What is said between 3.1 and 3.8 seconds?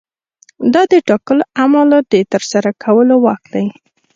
واک دی.